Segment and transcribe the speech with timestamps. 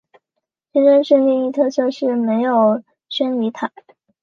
[0.73, 3.71] 清真寺另一特色是没有宣礼塔。